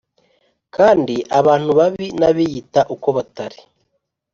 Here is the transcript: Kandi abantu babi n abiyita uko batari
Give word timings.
Kandi 0.75 1.15
abantu 1.39 1.69
babi 1.79 2.05
n 2.19 2.21
abiyita 2.29 2.81
uko 2.95 3.07
batari 3.17 3.59